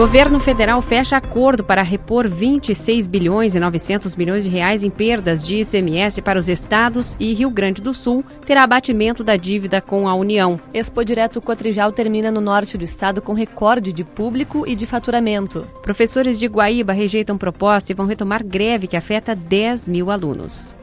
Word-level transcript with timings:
Governo 0.00 0.40
federal 0.40 0.80
fecha 0.80 1.18
acordo 1.18 1.62
para 1.62 1.82
repor 1.82 2.26
26 2.26 3.06
bilhões 3.06 3.54
e 3.54 3.60
900 3.60 4.16
milhões 4.16 4.44
de 4.44 4.48
reais 4.48 4.82
em 4.82 4.88
perdas 4.88 5.46
de 5.46 5.56
ICMS 5.56 6.22
para 6.22 6.38
os 6.38 6.48
estados 6.48 7.18
e 7.20 7.34
Rio 7.34 7.50
Grande 7.50 7.82
do 7.82 7.92
Sul 7.92 8.24
terá 8.46 8.62
abatimento 8.62 9.22
da 9.22 9.36
dívida 9.36 9.78
com 9.82 10.08
a 10.08 10.14
União. 10.14 10.58
Expo 10.72 11.04
Direto 11.04 11.38
Cotrijal 11.42 11.92
termina 11.92 12.30
no 12.30 12.40
norte 12.40 12.78
do 12.78 12.82
estado 12.82 13.20
com 13.20 13.34
recorde 13.34 13.92
de 13.92 14.02
público 14.02 14.66
e 14.66 14.74
de 14.74 14.86
faturamento. 14.86 15.66
Professores 15.82 16.38
de 16.38 16.46
Guaíba 16.46 16.94
rejeitam 16.94 17.36
proposta 17.36 17.92
e 17.92 17.94
vão 17.94 18.06
retomar 18.06 18.42
greve 18.42 18.86
que 18.86 18.96
afeta 18.96 19.34
10 19.34 19.86
mil 19.86 20.10
alunos. 20.10 20.74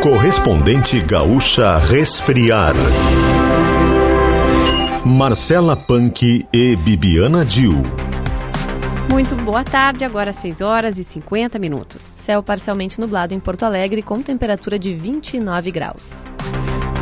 Correspondente 0.00 1.00
Gaúcha 1.00 1.78
Resfriar. 1.78 2.76
Marcela 5.08 5.74
Punk 5.74 6.46
e 6.52 6.76
Bibiana 6.76 7.42
Dil. 7.42 7.72
Muito 9.10 9.34
boa 9.36 9.64
tarde, 9.64 10.04
agora 10.04 10.34
6 10.34 10.60
horas 10.60 10.98
e 10.98 11.02
50 11.02 11.58
minutos. 11.58 12.02
Céu 12.02 12.42
parcialmente 12.42 13.00
nublado 13.00 13.32
em 13.32 13.40
Porto 13.40 13.62
Alegre 13.62 14.02
com 14.02 14.20
temperatura 14.20 14.78
de 14.78 14.92
29 14.92 15.70
graus. 15.70 16.26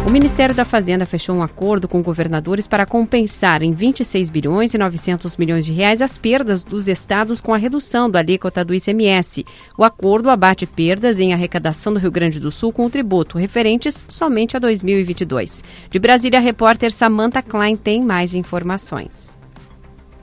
O 0.07 0.11
Ministério 0.13 0.55
da 0.55 0.65
Fazenda 0.65 1.05
fechou 1.05 1.35
um 1.35 1.43
acordo 1.43 1.89
com 1.89 2.01
governadores 2.01 2.69
para 2.69 2.87
compensar 2.87 3.61
em 3.61 3.73
26 3.73 4.31
bilhões 4.31 4.73
e 4.73 4.79
900 4.79 5.37
milhões 5.37 5.67
de 5.67 5.73
reais 5.73 6.01
as 6.01 6.17
perdas 6.17 6.63
dos 6.63 6.87
estados 6.87 7.41
com 7.41 7.53
a 7.53 7.57
redução 7.57 8.09
da 8.09 8.21
alíquota 8.21 8.65
do 8.65 8.73
ICMS. 8.73 9.45
O 9.77 9.83
acordo 9.83 10.31
abate 10.31 10.65
perdas 10.65 11.19
em 11.19 11.35
arrecadação 11.35 11.93
do 11.93 11.99
Rio 11.99 12.13
Grande 12.13 12.39
do 12.39 12.53
Sul 12.53 12.73
com 12.73 12.87
o 12.87 12.91
tributo, 12.91 13.37
referentes 13.37 14.05
somente 14.09 14.57
a 14.57 14.61
2022. 14.61 15.65
De 15.91 15.99
Brasília, 15.99 16.39
a 16.39 16.43
repórter 16.43 16.93
Samantha 16.93 17.43
Klein 17.43 17.75
tem 17.75 18.01
mais 18.01 18.33
informações. 18.33 19.36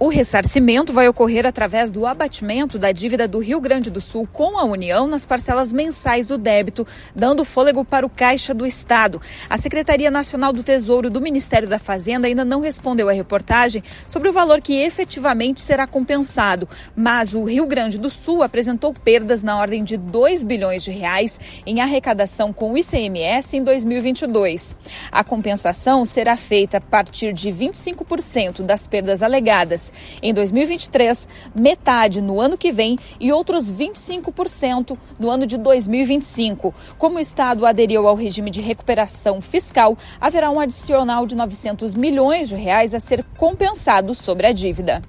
O 0.03 0.09
ressarcimento 0.09 0.91
vai 0.91 1.07
ocorrer 1.07 1.45
através 1.45 1.89
do 1.89 2.05
abatimento 2.05 2.77
da 2.77 2.91
dívida 2.91 3.25
do 3.25 3.39
Rio 3.39 3.61
Grande 3.61 3.89
do 3.89 4.01
Sul 4.01 4.27
com 4.29 4.59
a 4.59 4.65
União 4.65 5.07
nas 5.07 5.25
parcelas 5.25 5.71
mensais 5.71 6.25
do 6.25 6.37
débito, 6.37 6.85
dando 7.15 7.45
fôlego 7.45 7.85
para 7.85 8.05
o 8.05 8.09
Caixa 8.09 8.53
do 8.53 8.65
Estado. 8.65 9.21
A 9.49 9.55
Secretaria 9.55 10.11
Nacional 10.11 10.51
do 10.51 10.61
Tesouro 10.61 11.09
do 11.09 11.21
Ministério 11.21 11.69
da 11.69 11.79
Fazenda 11.79 12.27
ainda 12.27 12.43
não 12.43 12.59
respondeu 12.59 13.07
à 13.07 13.13
reportagem 13.13 13.81
sobre 14.05 14.27
o 14.27 14.33
valor 14.33 14.59
que 14.59 14.73
efetivamente 14.73 15.61
será 15.61 15.87
compensado, 15.87 16.67
mas 16.93 17.33
o 17.33 17.45
Rio 17.45 17.65
Grande 17.65 17.97
do 17.97 18.09
Sul 18.09 18.43
apresentou 18.43 18.93
perdas 18.93 19.41
na 19.41 19.57
ordem 19.57 19.85
de 19.85 19.95
2 19.95 20.43
bilhões 20.43 20.83
de 20.83 20.91
reais 20.91 21.39
em 21.65 21.79
arrecadação 21.79 22.51
com 22.51 22.73
o 22.73 22.77
ICMS 22.77 23.55
em 23.55 23.63
2022. 23.63 24.75
A 25.09 25.23
compensação 25.23 26.05
será 26.05 26.35
feita 26.35 26.79
a 26.79 26.81
partir 26.81 27.31
de 27.31 27.49
25% 27.49 28.63
das 28.63 28.85
perdas 28.85 29.23
alegadas 29.23 29.92
em 30.21 30.33
2023, 30.33 31.27
metade 31.55 32.21
no 32.21 32.39
ano 32.39 32.57
que 32.57 32.71
vem 32.71 32.97
e 33.19 33.31
outros 33.31 33.71
25% 33.71 34.97
no 35.19 35.29
ano 35.29 35.45
de 35.45 35.57
2025. 35.57 36.73
Como 36.97 37.17
o 37.17 37.19
Estado 37.19 37.65
aderiu 37.65 38.07
ao 38.07 38.15
regime 38.15 38.49
de 38.49 38.61
recuperação 38.61 39.41
fiscal, 39.41 39.97
haverá 40.19 40.49
um 40.49 40.59
adicional 40.59 41.25
de 41.25 41.35
900 41.35 41.95
milhões 41.95 42.49
de 42.49 42.55
reais 42.55 42.93
a 42.93 42.99
ser 42.99 43.23
compensado 43.37 44.13
sobre 44.13 44.47
a 44.47 44.51
dívida. 44.51 45.01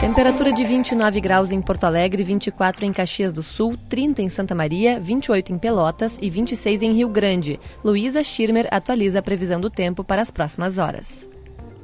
Temperatura 0.00 0.52
de 0.52 0.62
29 0.62 1.20
graus 1.20 1.50
em 1.50 1.60
Porto 1.60 1.82
Alegre, 1.82 2.22
24 2.22 2.84
em 2.84 2.92
Caxias 2.92 3.32
do 3.32 3.42
Sul, 3.42 3.76
30 3.88 4.22
em 4.22 4.28
Santa 4.28 4.54
Maria, 4.54 5.00
28 5.00 5.52
em 5.52 5.58
Pelotas 5.58 6.18
e 6.22 6.30
26 6.30 6.82
em 6.82 6.92
Rio 6.92 7.08
Grande. 7.08 7.58
Luísa 7.82 8.22
Schirmer 8.22 8.68
atualiza 8.70 9.18
a 9.18 9.22
previsão 9.22 9.60
do 9.60 9.68
tempo 9.68 10.04
para 10.04 10.22
as 10.22 10.30
próximas 10.30 10.78
horas. 10.78 11.28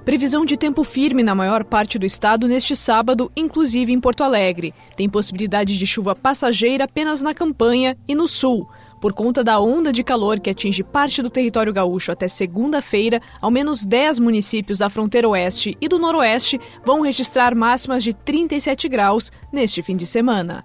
Previsão 0.05 0.44
de 0.44 0.55
tempo 0.58 0.84
firme 0.84 1.22
na 1.22 1.34
maior 1.34 1.64
parte 1.64 1.98
do 1.98 2.05
estado 2.05 2.47
neste 2.47 2.77
sábado, 2.77 3.33
inclusive 3.34 3.91
em 3.91 3.98
Porto 3.98 4.22
Alegre. 4.22 4.74
Tem 4.94 5.08
possibilidade 5.08 5.78
de 5.78 5.86
chuva 5.86 6.14
passageira 6.14 6.84
apenas 6.84 7.22
na 7.22 7.33
campanha 7.33 7.97
e 8.06 8.15
no 8.15 8.28
sul. 8.28 8.69
Por 9.00 9.15
conta 9.15 9.42
da 9.42 9.59
onda 9.59 9.91
de 9.91 10.04
calor 10.04 10.41
que 10.41 10.50
atinge 10.50 10.82
parte 10.82 11.22
do 11.22 11.31
território 11.31 11.72
gaúcho 11.72 12.12
até 12.12 12.28
segunda-feira, 12.28 13.20
ao 13.41 13.50
menos 13.50 13.87
10 13.87 14.19
municípios 14.19 14.78
da 14.78 14.91
fronteira 14.91 15.28
oeste 15.28 15.75
e 15.81 15.88
do 15.88 15.98
noroeste 15.98 16.60
vão 16.84 17.00
registrar 17.00 17.54
máximas 17.54 18.04
de 18.04 18.12
37 18.12 18.88
graus 18.91 19.32
neste 19.50 19.81
fim 19.81 19.97
de 19.97 20.06
semana. 20.06 20.62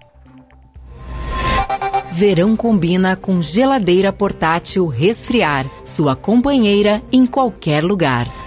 Verão 2.12 2.54
combina 2.54 3.16
com 3.16 3.40
geladeira 3.40 4.12
portátil 4.12 4.86
resfriar, 4.86 5.66
sua 5.82 6.14
companheira 6.14 7.02
em 7.10 7.24
qualquer 7.24 7.82
lugar. 7.82 8.39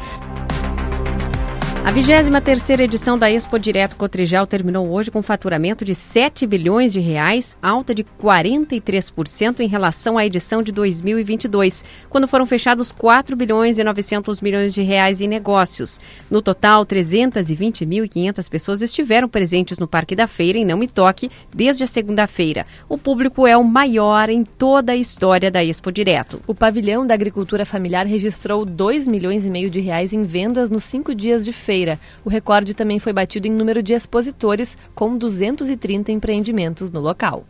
A 1.85 1.91
23ª 1.91 2.79
edição 2.79 3.17
da 3.17 3.29
Expo 3.29 3.59
Direto 3.59 3.97
Cotrijal 3.97 4.47
terminou 4.47 4.89
hoje 4.89 5.11
com 5.11 5.21
faturamento 5.21 5.83
de 5.83 5.93
7 5.93 6.47
bilhões 6.47 6.93
de 6.93 7.01
reais, 7.01 7.57
alta 7.61 7.93
de 7.93 8.05
43% 8.05 9.59
em 9.59 9.67
relação 9.67 10.17
à 10.17 10.25
edição 10.25 10.63
de 10.63 10.71
2022, 10.71 11.83
quando 12.09 12.25
foram 12.25 12.45
fechados 12.45 12.93
4 12.93 13.35
bilhões 13.35 13.79
e 13.79 13.83
900 13.83 14.39
milhões 14.39 14.73
de 14.73 14.81
reais 14.81 15.19
em 15.19 15.27
negócios. 15.27 15.99
No 16.31 16.41
total, 16.41 16.85
320.500 16.85 18.49
pessoas 18.49 18.81
estiveram 18.81 19.27
presentes 19.27 19.77
no 19.77 19.85
Parque 19.85 20.15
da 20.15 20.25
Feira 20.25 20.57
em 20.57 20.63
Não 20.63 20.77
Me 20.77 20.87
Toque 20.87 21.29
desde 21.53 21.83
a 21.83 21.87
segunda-feira. 21.87 22.65
O 22.87 22.97
público 22.97 23.45
é 23.45 23.57
o 23.57 23.63
maior 23.63 24.29
em 24.29 24.45
toda 24.45 24.93
a 24.93 24.97
história 24.97 25.51
da 25.51 25.61
Expo 25.61 25.91
Direto. 25.91 26.39
O 26.47 26.55
pavilhão 26.55 27.05
da 27.05 27.13
agricultura 27.13 27.65
familiar 27.65 28.07
registrou 28.07 28.63
2 28.63 29.05
milhões 29.05 29.45
e 29.45 29.51
meio 29.51 29.69
de 29.69 29.81
reais 29.81 30.13
em 30.13 30.23
vendas 30.23 30.69
nos 30.69 30.85
cinco 30.85 31.13
dias 31.13 31.43
de 31.43 31.51
feira 31.51 31.72
feira. 31.73 31.99
O 32.23 32.29
recorde 32.29 32.75
também 32.75 32.99
foi 32.99 33.11
batido 33.11 33.47
em 33.47 33.51
número 33.51 33.81
de 33.81 33.93
expositores, 33.93 34.77
com 34.93 35.17
230 35.17 36.11
empreendimentos 36.11 36.91
no 36.91 36.99
local. 36.99 37.43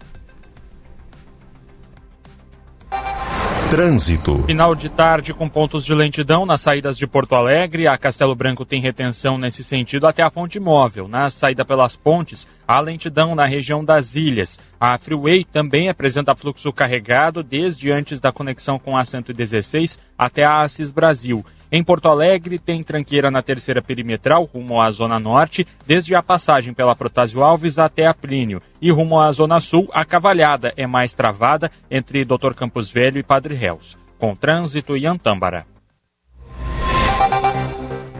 Trânsito. 3.70 4.44
Final 4.44 4.76
de 4.76 4.88
tarde 4.88 5.34
com 5.34 5.50
pontos 5.50 5.84
de 5.84 5.94
lentidão 5.94 6.46
nas 6.46 6.62
saídas 6.62 6.96
de 6.96 7.06
Porto 7.06 7.34
Alegre. 7.34 7.88
A 7.88 7.98
Castelo 7.98 8.36
Branco 8.36 8.64
tem 8.64 8.80
retenção 8.80 9.38
nesse 9.38 9.64
sentido 9.64 10.08
até 10.08 10.22
a 10.22 10.32
ponte 10.32 10.60
móvel. 10.60 11.08
Na 11.08 11.30
saída 11.30 11.66
pelas 11.66 11.96
pontes, 11.98 12.48
há 12.68 12.80
lentidão 12.80 13.36
na 13.36 13.46
região 13.46 13.84
das 13.84 14.16
ilhas. 14.16 14.60
A 14.80 14.98
Freeway 14.98 15.44
também 15.44 15.90
apresenta 15.90 16.36
fluxo 16.36 16.72
carregado 16.72 17.42
desde 17.44 17.92
antes 17.92 18.22
da 18.22 18.32
conexão 18.32 18.78
com 18.78 18.96
a 18.96 19.04
116 19.04 20.00
até 20.18 20.46
a 20.46 20.62
Assis 20.62 20.92
Brasil. 20.92 21.44
Em 21.76 21.84
Porto 21.84 22.08
Alegre, 22.08 22.60
tem 22.60 22.84
tranqueira 22.84 23.32
na 23.32 23.42
terceira 23.42 23.82
perimetral, 23.82 24.44
rumo 24.44 24.80
à 24.80 24.92
Zona 24.92 25.20
Norte, 25.20 25.66
desde 25.88 26.14
a 26.14 26.22
passagem 26.22 26.72
pela 26.72 26.96
Protásio 26.96 27.42
Alves 27.42 27.80
até 27.80 28.06
a 28.06 28.14
Plínio. 28.14 28.62
E 28.80 28.92
rumo 28.92 29.20
à 29.20 29.32
Zona 29.32 29.60
Sul, 29.60 29.90
a 29.92 30.06
cavalhada 30.06 30.72
é 30.78 30.86
mais 30.86 31.16
travada 31.16 31.72
entre 31.90 32.24
Dr. 32.24 32.54
Campos 32.56 32.92
Velho 32.92 33.18
e 33.18 33.24
Padre 33.24 33.56
Réus, 33.56 33.98
com 34.20 34.36
trânsito 34.36 34.96
e 34.96 35.08
Antâmbara. 35.08 35.66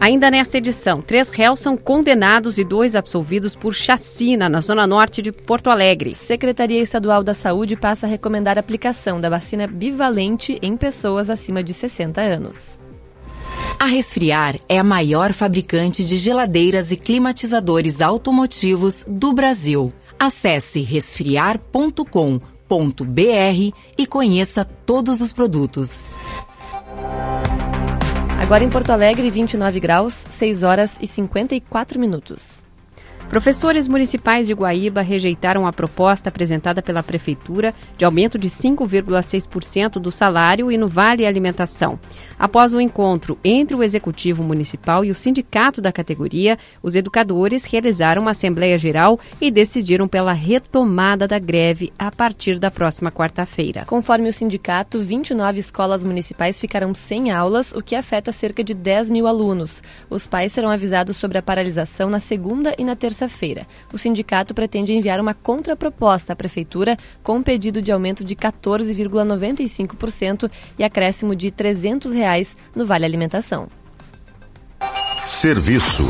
Ainda 0.00 0.32
nesta 0.32 0.58
edição, 0.58 1.00
três 1.00 1.30
réus 1.30 1.60
são 1.60 1.76
condenados 1.76 2.58
e 2.58 2.64
dois 2.64 2.96
absolvidos 2.96 3.54
por 3.54 3.72
chacina 3.72 4.48
na 4.48 4.60
zona 4.60 4.84
norte 4.84 5.22
de 5.22 5.30
Porto 5.30 5.70
Alegre. 5.70 6.16
Secretaria 6.16 6.82
Estadual 6.82 7.22
da 7.22 7.34
Saúde 7.34 7.76
passa 7.76 8.04
a 8.04 8.10
recomendar 8.10 8.58
a 8.58 8.60
aplicação 8.60 9.20
da 9.20 9.30
vacina 9.30 9.68
bivalente 9.68 10.58
em 10.60 10.76
pessoas 10.76 11.30
acima 11.30 11.62
de 11.62 11.72
60 11.72 12.20
anos. 12.20 12.82
A 13.78 13.86
Resfriar 13.86 14.58
é 14.68 14.78
a 14.78 14.84
maior 14.84 15.32
fabricante 15.32 16.04
de 16.04 16.16
geladeiras 16.16 16.90
e 16.90 16.96
climatizadores 16.96 18.00
automotivos 18.00 19.04
do 19.06 19.32
Brasil. 19.32 19.92
Acesse 20.18 20.80
resfriar.com.br 20.80 22.14
e 23.98 24.06
conheça 24.06 24.64
todos 24.64 25.20
os 25.20 25.32
produtos. 25.32 26.16
Agora 28.40 28.64
em 28.64 28.70
Porto 28.70 28.90
Alegre, 28.90 29.30
29 29.30 29.80
graus, 29.80 30.26
6 30.30 30.62
horas 30.62 30.98
e 31.00 31.06
54 31.06 31.98
minutos. 32.00 32.63
Professores 33.28 33.88
municipais 33.88 34.46
de 34.46 34.52
Guaíba 34.52 35.00
rejeitaram 35.00 35.66
a 35.66 35.72
proposta 35.72 36.28
apresentada 36.28 36.80
pela 36.80 37.02
Prefeitura 37.02 37.74
de 37.96 38.04
aumento 38.04 38.38
de 38.38 38.48
5,6% 38.48 39.92
do 39.94 40.12
salário 40.12 40.70
e 40.70 40.76
no 40.76 40.86
Vale 40.86 41.26
Alimentação. 41.26 41.98
Após 42.38 42.72
o 42.72 42.80
encontro 42.80 43.38
entre 43.42 43.74
o 43.74 43.82
Executivo 43.82 44.42
Municipal 44.42 45.04
e 45.04 45.10
o 45.10 45.14
sindicato 45.14 45.80
da 45.80 45.90
categoria, 45.90 46.58
os 46.82 46.94
educadores 46.94 47.64
realizaram 47.64 48.22
uma 48.22 48.32
Assembleia 48.32 48.76
Geral 48.78 49.18
e 49.40 49.50
decidiram 49.50 50.06
pela 50.06 50.32
retomada 50.32 51.26
da 51.26 51.38
greve 51.38 51.92
a 51.98 52.10
partir 52.10 52.58
da 52.58 52.70
próxima 52.70 53.10
quarta-feira. 53.10 53.84
Conforme 53.86 54.28
o 54.28 54.32
sindicato, 54.32 55.00
29 55.00 55.58
escolas 55.58 56.04
municipais 56.04 56.60
ficarão 56.60 56.94
sem 56.94 57.32
aulas, 57.32 57.72
o 57.72 57.82
que 57.82 57.96
afeta 57.96 58.32
cerca 58.32 58.62
de 58.62 58.74
10 58.74 59.10
mil 59.10 59.26
alunos. 59.26 59.82
Os 60.10 60.28
pais 60.28 60.52
serão 60.52 60.70
avisados 60.70 61.16
sobre 61.16 61.38
a 61.38 61.42
paralisação 61.42 62.10
na 62.10 62.20
segunda 62.20 62.74
e 62.78 62.84
na 62.84 62.94
terça-feira. 63.14 63.64
O 63.92 63.98
sindicato 63.98 64.52
pretende 64.52 64.92
enviar 64.92 65.20
uma 65.20 65.32
contraproposta 65.32 66.32
à 66.32 66.36
Prefeitura 66.36 66.98
com 67.22 67.36
um 67.36 67.42
pedido 67.42 67.80
de 67.80 67.92
aumento 67.92 68.24
de 68.24 68.34
14,95% 68.34 70.50
e 70.76 70.82
acréscimo 70.82 71.36
de 71.36 71.52
300 71.52 72.12
reais 72.12 72.56
no 72.74 72.84
Vale 72.84 73.04
Alimentação. 73.04 73.68
Serviço. 75.24 76.04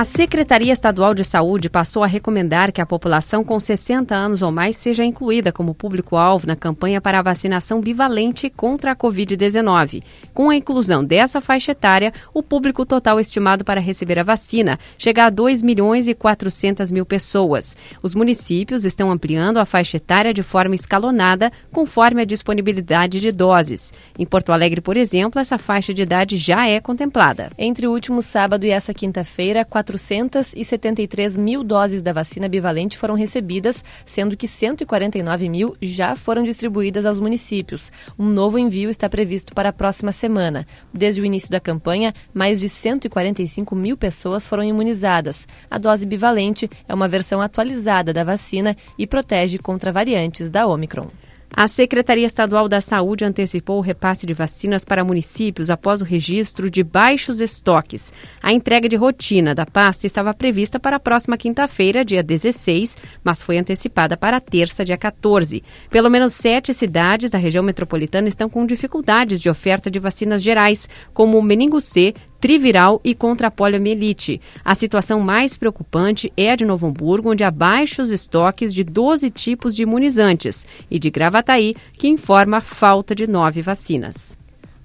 A 0.00 0.04
Secretaria 0.04 0.72
Estadual 0.72 1.12
de 1.12 1.22
Saúde 1.22 1.68
passou 1.68 2.02
a 2.02 2.06
recomendar 2.06 2.72
que 2.72 2.80
a 2.80 2.86
população 2.86 3.44
com 3.44 3.60
60 3.60 4.14
anos 4.14 4.40
ou 4.40 4.50
mais 4.50 4.78
seja 4.78 5.04
incluída 5.04 5.52
como 5.52 5.74
público-alvo 5.74 6.46
na 6.46 6.56
campanha 6.56 7.02
para 7.02 7.18
a 7.18 7.22
vacinação 7.22 7.82
bivalente 7.82 8.48
contra 8.48 8.92
a 8.92 8.96
Covid-19. 8.96 10.02
Com 10.32 10.48
a 10.48 10.56
inclusão 10.56 11.04
dessa 11.04 11.42
faixa 11.42 11.72
etária, 11.72 12.14
o 12.32 12.42
público 12.42 12.86
total 12.86 13.20
estimado 13.20 13.62
para 13.62 13.78
receber 13.78 14.18
a 14.18 14.22
vacina 14.22 14.78
chega 14.96 15.26
a 15.26 15.28
2 15.28 15.62
milhões 15.62 16.08
e 16.08 16.14
400 16.14 16.90
mil 16.90 17.04
pessoas. 17.04 17.76
Os 18.02 18.14
municípios 18.14 18.86
estão 18.86 19.10
ampliando 19.10 19.58
a 19.58 19.66
faixa 19.66 19.98
etária 19.98 20.32
de 20.32 20.42
forma 20.42 20.74
escalonada, 20.74 21.52
conforme 21.70 22.22
a 22.22 22.24
disponibilidade 22.24 23.20
de 23.20 23.30
doses. 23.30 23.92
Em 24.18 24.24
Porto 24.24 24.50
Alegre, 24.50 24.80
por 24.80 24.96
exemplo, 24.96 25.38
essa 25.38 25.58
faixa 25.58 25.92
de 25.92 26.04
idade 26.04 26.38
já 26.38 26.66
é 26.66 26.80
contemplada. 26.80 27.50
Entre 27.58 27.86
o 27.86 27.92
último 27.92 28.22
sábado 28.22 28.64
e 28.64 28.70
essa 28.70 28.94
quinta-feira, 28.94 29.62
473 29.98 31.36
mil 31.36 31.64
doses 31.64 32.02
da 32.02 32.12
vacina 32.12 32.48
bivalente 32.48 32.96
foram 32.96 33.14
recebidas, 33.14 33.84
sendo 34.04 34.36
que 34.36 34.46
149 34.46 35.48
mil 35.48 35.76
já 35.82 36.14
foram 36.14 36.42
distribuídas 36.42 37.04
aos 37.04 37.18
municípios. 37.18 37.90
Um 38.18 38.26
novo 38.28 38.58
envio 38.58 38.90
está 38.90 39.08
previsto 39.08 39.54
para 39.54 39.70
a 39.70 39.72
próxima 39.72 40.12
semana. 40.12 40.66
Desde 40.92 41.20
o 41.20 41.24
início 41.24 41.50
da 41.50 41.58
campanha, 41.58 42.14
mais 42.32 42.60
de 42.60 42.68
145 42.68 43.74
mil 43.74 43.96
pessoas 43.96 44.46
foram 44.46 44.62
imunizadas. 44.62 45.48
A 45.70 45.78
dose 45.78 46.06
bivalente 46.06 46.70
é 46.86 46.94
uma 46.94 47.08
versão 47.08 47.40
atualizada 47.40 48.12
da 48.12 48.22
vacina 48.22 48.76
e 48.98 49.06
protege 49.06 49.58
contra 49.58 49.92
variantes 49.92 50.48
da 50.48 50.66
Omicron. 50.66 51.08
A 51.52 51.66
Secretaria 51.66 52.26
Estadual 52.26 52.68
da 52.68 52.80
Saúde 52.80 53.24
antecipou 53.24 53.78
o 53.78 53.82
repasse 53.82 54.24
de 54.24 54.32
vacinas 54.32 54.84
para 54.84 55.04
municípios 55.04 55.68
após 55.68 56.00
o 56.00 56.04
registro 56.04 56.70
de 56.70 56.84
baixos 56.84 57.40
estoques. 57.40 58.12
A 58.40 58.52
entrega 58.52 58.88
de 58.88 58.94
rotina 58.94 59.52
da 59.52 59.66
pasta 59.66 60.06
estava 60.06 60.32
prevista 60.32 60.78
para 60.78 60.96
a 60.96 61.00
próxima 61.00 61.36
quinta-feira, 61.36 62.04
dia 62.04 62.22
16, 62.22 62.96
mas 63.24 63.42
foi 63.42 63.58
antecipada 63.58 64.16
para 64.16 64.40
terça, 64.40 64.84
dia 64.84 64.96
14. 64.96 65.62
Pelo 65.90 66.08
menos 66.08 66.34
sete 66.34 66.72
cidades 66.72 67.32
da 67.32 67.38
região 67.38 67.64
metropolitana 67.64 68.28
estão 68.28 68.48
com 68.48 68.64
dificuldades 68.64 69.40
de 69.40 69.50
oferta 69.50 69.90
de 69.90 69.98
vacinas 69.98 70.42
gerais, 70.42 70.88
como 71.12 71.36
o 71.36 71.42
meningo 71.42 71.80
C, 71.80 72.14
triviral 72.40 73.00
e 73.04 73.14
contra 73.14 73.48
a 73.48 73.50
poliomielite. 73.50 74.40
A 74.64 74.74
situação 74.74 75.20
mais 75.20 75.56
preocupante 75.56 76.32
é 76.36 76.50
a 76.50 76.56
de 76.56 76.64
Novo 76.64 76.86
Hamburgo, 76.86 77.30
onde 77.30 77.44
há 77.44 77.50
baixos 77.50 78.10
estoques 78.10 78.72
de 78.72 78.82
12 78.82 79.28
tipos 79.30 79.76
de 79.76 79.82
imunizantes, 79.82 80.66
e 80.90 80.98
de 80.98 81.10
Gravataí, 81.10 81.74
que 81.92 82.08
informa 82.08 82.58
a 82.58 82.62
falta 82.62 83.14
de 83.14 83.26
nove 83.26 83.62
vacinas. 83.62 84.38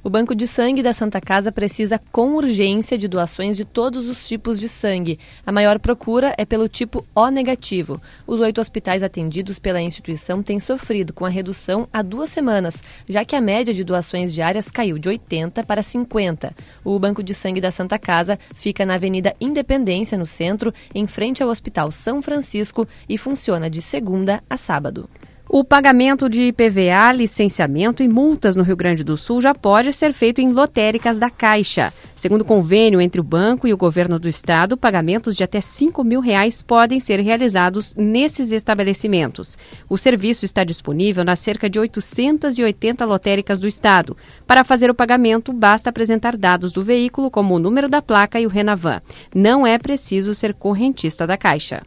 O 0.06 0.10
Banco 0.12 0.36
de 0.36 0.46
Sangue 0.46 0.84
da 0.84 0.94
Santa 0.94 1.20
Casa 1.20 1.52
precisa 1.52 2.00
com 2.12 2.36
urgência 2.36 2.96
de 2.96 3.08
doações 3.08 3.58
de 3.58 3.66
todos 3.66 4.08
os 4.08 4.28
tipos 4.28 4.60
de 4.60 4.70
sangue. 4.70 5.18
A 5.44 5.52
maior 5.52 5.80
procura 5.80 6.32
é 6.38 6.46
pelo 6.46 6.70
tipo 6.70 7.04
O 7.16 7.28
negativo. 7.32 8.00
Os 8.28 8.40
oito 8.40 8.62
hospitais 8.62 9.02
atendidos 9.02 9.58
pela 9.58 9.82
instituição 9.82 10.44
têm 10.44 10.60
sofrido 10.60 11.12
com 11.12 11.26
a 11.26 11.30
redução 11.30 11.90
há 11.92 12.04
duas 12.04 12.30
semanas, 12.30 12.84
já 13.10 13.26
que 13.26 13.36
a 13.36 13.42
média 13.42 13.74
de 13.74 13.84
doações 13.84 14.32
diárias 14.32 14.70
caiu 14.70 15.00
de 15.00 15.10
80 15.10 15.64
para 15.64 15.82
50. 15.82 16.56
O 16.84 17.00
Banco 17.00 17.24
de 17.24 17.34
Sangue 17.34 17.60
da 17.60 17.72
Santa 17.72 17.98
Casa 17.98 18.38
fica 18.54 18.86
na 18.86 18.94
Avenida 18.94 19.36
Independência, 19.42 20.20
no 20.20 20.26
centro, 20.28 20.72
em 20.94 21.08
frente 21.08 21.42
ao 21.42 21.50
Hospital 21.50 21.92
São 21.92 22.22
Francisco 22.22 22.88
e 23.10 23.18
funciona 23.18 23.72
de 23.72 23.82
segunda 23.82 24.44
a 24.48 24.56
sábado. 24.56 25.10
O 25.48 25.64
pagamento 25.64 26.28
de 26.28 26.46
IPVA, 26.46 27.14
licenciamento 27.14 28.02
e 28.02 28.10
multas 28.10 28.56
no 28.56 28.64
Rio 28.64 28.76
Grande 28.76 29.04
do 29.04 29.16
Sul 29.16 29.40
já 29.40 29.54
pode 29.54 29.94
ser 29.94 30.12
feito 30.12 30.42
em 30.42 30.52
lotéricas 30.52 31.20
da 31.20 31.30
Caixa. 31.30 31.94
Segundo 32.16 32.44
convênio 32.44 33.00
entre 33.00 33.22
o 33.22 33.24
banco 33.24 33.68
e 33.68 33.74
o 33.74 33.78
governo 33.78 34.18
do 34.18 34.28
estado, 34.28 34.76
pagamentos 34.76 35.36
de 35.36 35.44
até 35.44 35.62
5 35.62 36.04
mil 36.04 36.20
reais 36.20 36.64
podem 36.64 37.00
ser 37.00 37.20
realizados 37.20 37.94
nesses 37.96 38.52
estabelecimentos. 38.52 39.56
O 39.88 40.00
serviço 40.00 40.46
está 40.46 40.64
disponível 40.64 41.24
nas 41.24 41.40
cerca 41.40 41.70
de 41.70 41.80
880 41.80 43.06
lotéricas 43.06 43.62
do 43.62 43.68
estado. 43.68 44.18
Para 44.48 44.64
fazer 44.64 44.90
o 44.90 44.96
pagamento, 44.96 45.54
basta 45.54 45.92
apresentar 45.92 46.36
dados 46.36 46.72
do 46.72 46.82
veículo, 46.82 47.30
como 47.30 47.56
o 47.56 47.60
número 47.60 47.88
da 47.88 48.02
placa 48.02 48.40
e 48.40 48.48
o 48.48 48.50
Renavan. 48.50 49.00
Não 49.34 49.66
é 49.66 49.78
preciso 49.78 50.34
ser 50.34 50.56
correntista 50.56 51.28
da 51.28 51.38
Caixa. 51.38 51.84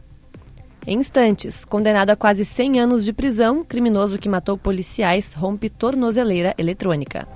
Em 0.87 0.97
instantes, 0.97 1.65
condenado 1.65 2.09
a 2.09 2.15
quase 2.15 2.45
100 2.45 2.79
anos 2.79 3.05
de 3.05 3.13
prisão, 3.13 3.63
criminoso 3.63 4.17
que 4.17 4.29
matou 4.29 4.57
policiais 4.57 5.33
rompe 5.33 5.69
tornozeleira 5.69 6.55
eletrônica. 6.57 7.27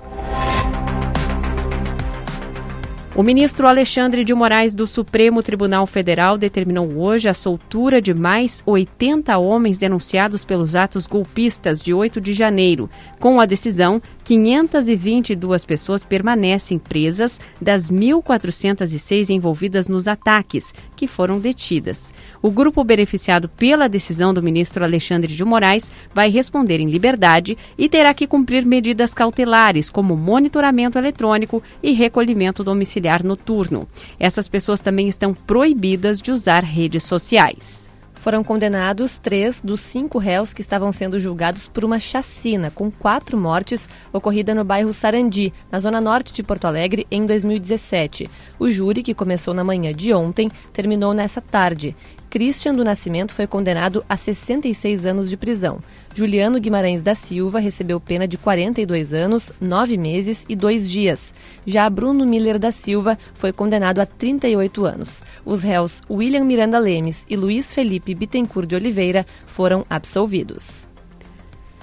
O 3.16 3.22
ministro 3.22 3.68
Alexandre 3.68 4.24
de 4.24 4.34
Moraes 4.34 4.74
do 4.74 4.88
Supremo 4.88 5.40
Tribunal 5.40 5.86
Federal 5.86 6.36
determinou 6.36 6.98
hoje 6.98 7.28
a 7.28 7.34
soltura 7.34 8.02
de 8.02 8.12
mais 8.12 8.60
80 8.66 9.38
homens 9.38 9.78
denunciados 9.78 10.44
pelos 10.44 10.74
atos 10.74 11.06
golpistas 11.06 11.80
de 11.80 11.94
8 11.94 12.20
de 12.20 12.32
janeiro. 12.32 12.90
Com 13.20 13.38
a 13.38 13.46
decisão, 13.46 14.02
522 14.24 15.64
pessoas 15.64 16.02
permanecem 16.02 16.76
presas 16.76 17.40
das 17.60 17.88
1.406 17.88 19.30
envolvidas 19.30 19.86
nos 19.86 20.08
ataques, 20.08 20.74
que 20.96 21.06
foram 21.06 21.38
detidas. 21.38 22.12
O 22.42 22.50
grupo 22.50 22.82
beneficiado 22.82 23.48
pela 23.48 23.88
decisão 23.88 24.34
do 24.34 24.42
ministro 24.42 24.82
Alexandre 24.82 25.32
de 25.32 25.44
Moraes 25.44 25.88
vai 26.12 26.30
responder 26.30 26.80
em 26.80 26.90
liberdade 26.90 27.56
e 27.78 27.88
terá 27.88 28.12
que 28.12 28.26
cumprir 28.26 28.66
medidas 28.66 29.14
cautelares, 29.14 29.88
como 29.88 30.16
monitoramento 30.16 30.98
eletrônico 30.98 31.62
e 31.80 31.92
recolhimento 31.92 32.64
domiciliar 32.64 33.03
noturno. 33.22 33.88
Essas 34.18 34.48
pessoas 34.48 34.80
também 34.80 35.08
estão 35.08 35.34
proibidas 35.34 36.20
de 36.20 36.32
usar 36.32 36.64
redes 36.64 37.04
sociais. 37.04 37.88
Foram 38.24 38.42
condenados 38.42 39.18
três 39.18 39.60
dos 39.60 39.82
cinco 39.82 40.16
réus 40.16 40.54
que 40.54 40.62
estavam 40.62 40.90
sendo 40.90 41.20
julgados 41.20 41.68
por 41.68 41.84
uma 41.84 42.00
chacina 42.00 42.70
com 42.70 42.90
quatro 42.90 43.36
mortes 43.36 43.86
ocorrida 44.14 44.54
no 44.54 44.64
bairro 44.64 44.94
Sarandi, 44.94 45.52
na 45.70 45.78
zona 45.78 46.00
norte 46.00 46.32
de 46.32 46.42
Porto 46.42 46.64
Alegre, 46.64 47.06
em 47.10 47.26
2017. 47.26 48.26
O 48.58 48.70
júri, 48.70 49.02
que 49.02 49.12
começou 49.12 49.52
na 49.52 49.62
manhã 49.62 49.92
de 49.92 50.14
ontem, 50.14 50.48
terminou 50.72 51.12
nessa 51.12 51.42
tarde. 51.42 51.94
Christian 52.34 52.72
do 52.72 52.82
Nascimento 52.82 53.32
foi 53.32 53.46
condenado 53.46 54.04
a 54.08 54.16
66 54.16 55.06
anos 55.06 55.30
de 55.30 55.36
prisão. 55.36 55.78
Juliano 56.16 56.58
Guimarães 56.58 57.00
da 57.00 57.14
Silva 57.14 57.60
recebeu 57.60 58.00
pena 58.00 58.26
de 58.26 58.36
42 58.36 59.14
anos, 59.14 59.52
9 59.60 59.96
meses 59.96 60.44
e 60.48 60.56
2 60.56 60.90
dias. 60.90 61.32
Já 61.64 61.88
Bruno 61.88 62.26
Miller 62.26 62.58
da 62.58 62.72
Silva 62.72 63.16
foi 63.34 63.52
condenado 63.52 64.00
a 64.00 64.06
38 64.06 64.84
anos. 64.84 65.22
Os 65.44 65.62
réus 65.62 66.02
William 66.10 66.44
Miranda 66.44 66.80
Lemes 66.80 67.24
e 67.30 67.36
Luiz 67.36 67.72
Felipe 67.72 68.12
Bittencourt 68.16 68.66
de 68.66 68.74
Oliveira 68.74 69.24
foram 69.46 69.84
absolvidos. 69.88 70.88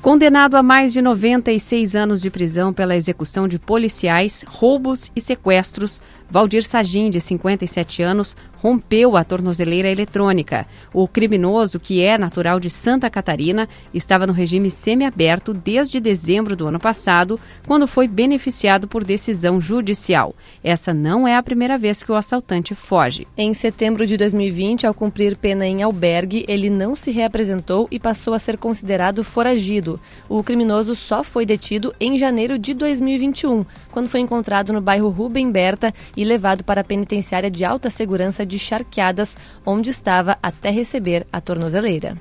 Condenado 0.02 0.56
a 0.56 0.64
mais 0.64 0.92
de 0.92 1.00
96 1.00 1.96
anos 1.96 2.24
de 2.24 2.32
prisão 2.32 2.74
pela 2.74 2.96
execução 2.96 3.48
de 3.48 3.60
policiais, 3.60 4.44
roubos 4.48 5.12
e 5.16 5.22
sequestros, 5.22 6.02
Valdir 6.32 6.64
Sagim, 6.64 7.10
de 7.10 7.20
57 7.20 8.02
anos, 8.02 8.38
rompeu 8.62 9.18
a 9.18 9.24
tornozeleira 9.24 9.90
eletrônica. 9.90 10.66
O 10.94 11.08
criminoso, 11.08 11.80
que 11.80 12.02
é 12.02 12.18
natural 12.18 12.60
de 12.60 12.70
Santa 12.70 13.10
Catarina, 13.10 13.68
estava 13.94 14.28
no 14.28 14.32
regime 14.32 14.70
semiaberto 14.70 15.52
desde 15.52 16.00
dezembro 16.00 16.56
do 16.56 16.68
ano 16.68 16.80
passado, 16.80 17.40
quando 17.68 17.88
foi 17.88 18.08
beneficiado 18.08 18.88
por 18.88 19.04
decisão 19.04 19.60
judicial. 19.60 20.36
Essa 20.64 20.94
não 20.94 21.28
é 21.28 21.36
a 21.36 21.44
primeira 21.44 21.78
vez 21.78 22.04
que 22.04 22.12
o 22.12 22.16
assaltante 22.16 22.76
foge. 22.76 23.28
Em 23.36 23.54
setembro 23.54 24.06
de 24.06 24.16
2020, 24.16 24.86
ao 24.86 24.94
cumprir 24.94 25.36
pena 25.36 25.66
em 25.66 25.82
albergue, 25.82 26.46
ele 26.48 26.70
não 26.70 26.96
se 26.96 27.12
reapresentou 27.12 27.88
e 27.92 28.00
passou 28.00 28.34
a 28.34 28.40
ser 28.40 28.58
considerado 28.58 29.24
foragido. 29.24 30.00
O 30.30 30.44
criminoso 30.44 30.96
só 30.96 31.24
foi 31.24 31.46
detido 31.46 31.94
em 32.00 32.18
janeiro 32.18 32.58
de 32.58 32.74
2021, 32.74 33.66
quando 33.92 34.08
foi 34.08 34.20
encontrado 34.20 34.72
no 34.72 34.80
bairro 34.80 35.10
Rubem 35.10 35.52
Berta 35.52 35.92
e 36.22 36.26
levado 36.26 36.64
para 36.64 36.82
a 36.82 36.84
penitenciária 36.84 37.50
de 37.50 37.66
alta 37.66 37.90
segurança 37.90 38.46
de 38.46 38.60
Charqueadas, 38.60 39.38
onde 39.66 39.90
estava 39.90 40.38
até 40.42 40.70
receber 40.70 41.26
a 41.34 41.42
tornozeleira. 41.42 42.16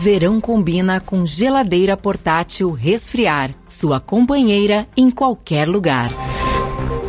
Verão 0.00 0.40
combina 0.40 1.00
com 1.00 1.24
geladeira 1.24 1.96
portátil 1.96 2.72
resfriar, 2.72 3.52
sua 3.68 4.00
companheira 4.00 4.86
em 4.96 5.10
qualquer 5.10 5.68
lugar. 5.68 6.10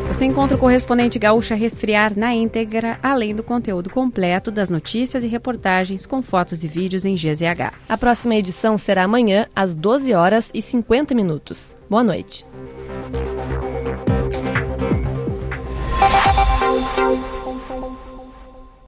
Você 0.07 0.24
encontra 0.24 0.55
o 0.55 0.60
correspondente 0.60 1.19
Gaúcha 1.19 1.55
Resfriar 1.55 2.17
na 2.17 2.34
íntegra, 2.34 2.98
além 3.03 3.36
do 3.36 3.43
conteúdo 3.43 3.89
completo 3.89 4.50
das 4.50 4.69
notícias 4.69 5.25
e 5.25 5.27
reportagens 5.27 6.05
com 6.05 6.22
fotos 6.22 6.63
e 6.63 6.67
vídeos 6.67 7.03
em 7.03 7.15
GZH. 7.15 7.74
A 7.89 7.98
próxima 7.98 8.36
edição 8.36 8.77
será 8.77 9.03
amanhã 9.03 9.48
às 9.53 9.75
12 9.75 10.13
horas 10.13 10.51
e 10.53 10.62
50 10.62 11.13
minutos. 11.13 11.75
Boa 11.89 12.03
noite. 12.03 12.45